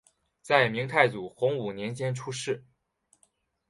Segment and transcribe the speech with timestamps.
[0.41, 2.63] 在明太祖洪武年间出仕。